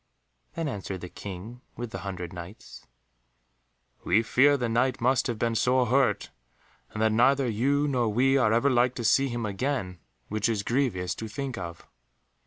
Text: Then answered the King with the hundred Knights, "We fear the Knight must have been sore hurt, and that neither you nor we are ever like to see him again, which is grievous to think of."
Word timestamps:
Then 0.55 0.67
answered 0.67 1.01
the 1.01 1.09
King 1.09 1.61
with 1.77 1.91
the 1.91 1.99
hundred 1.99 2.33
Knights, 2.33 2.87
"We 4.03 4.23
fear 4.23 4.57
the 4.57 4.67
Knight 4.67 4.99
must 4.99 5.27
have 5.27 5.37
been 5.37 5.53
sore 5.53 5.85
hurt, 5.85 6.31
and 6.89 6.99
that 7.03 7.11
neither 7.11 7.47
you 7.47 7.87
nor 7.87 8.09
we 8.09 8.35
are 8.35 8.51
ever 8.51 8.71
like 8.71 8.95
to 8.95 9.03
see 9.03 9.27
him 9.29 9.45
again, 9.45 9.99
which 10.27 10.49
is 10.49 10.63
grievous 10.63 11.13
to 11.13 11.27
think 11.27 11.55
of." 11.55 11.85